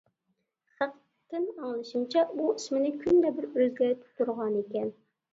[0.77, 4.89] خەقتىن ئاڭلىشىمچە، ئۇ ئىسمىنى كۈندە بىر ئۆزگەرتىپ تۇرغانىكەن.